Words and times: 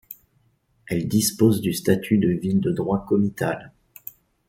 Elle 0.87 1.07
dispose 1.07 1.61
du 1.61 1.73
statut 1.73 2.17
de 2.17 2.29
ville 2.29 2.59
de 2.59 2.71
droit 2.71 3.05
comital. 3.07 3.71